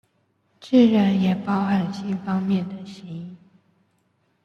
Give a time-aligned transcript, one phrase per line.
[0.59, 3.37] 自然也包含性方面的吸引